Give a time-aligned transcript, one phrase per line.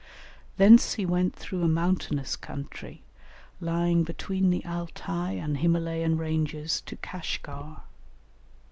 [0.57, 3.03] Thence he went through a mountainous country,
[3.59, 7.83] lying between the Altai and Himalayan ranges to Kashgar.